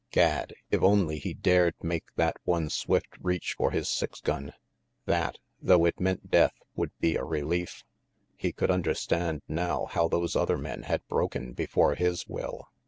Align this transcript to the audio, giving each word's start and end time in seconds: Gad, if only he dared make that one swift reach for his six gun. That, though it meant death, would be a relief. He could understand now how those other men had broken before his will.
Gad, 0.09 0.55
if 0.71 0.81
only 0.81 1.19
he 1.19 1.35
dared 1.35 1.75
make 1.83 2.05
that 2.15 2.35
one 2.43 2.71
swift 2.71 3.09
reach 3.19 3.53
for 3.55 3.69
his 3.69 3.87
six 3.87 4.19
gun. 4.19 4.53
That, 5.05 5.37
though 5.61 5.85
it 5.85 5.99
meant 5.99 6.31
death, 6.31 6.53
would 6.75 6.89
be 6.99 7.15
a 7.17 7.23
relief. 7.23 7.83
He 8.35 8.51
could 8.51 8.71
understand 8.71 9.43
now 9.47 9.85
how 9.91 10.07
those 10.07 10.35
other 10.35 10.57
men 10.57 10.81
had 10.89 11.07
broken 11.07 11.53
before 11.53 11.93
his 11.93 12.25
will. 12.27 12.67